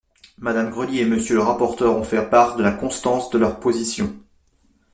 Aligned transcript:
Madame 0.39 0.71
Grelier 0.71 1.01
et 1.01 1.05
Monsieur 1.05 1.35
le 1.35 1.43
rapporteur 1.43 1.95
ont 1.95 2.01
fait 2.03 2.27
part 2.27 2.55
de 2.55 2.63
la 2.63 2.71
constance 2.71 3.29
de 3.29 3.37
leur 3.37 3.59
position. 3.59 4.15